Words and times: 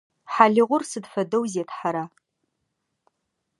Хьалыгъур 0.31 0.83
сыд 0.91 1.05
фэдэу 1.13 1.43
зетхьэра? 1.51 2.03